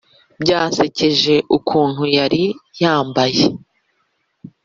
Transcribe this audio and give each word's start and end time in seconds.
byansekeje 0.41 1.35
ukuntu 1.57 2.03
yari 2.17 2.43
yambaye 2.81 3.43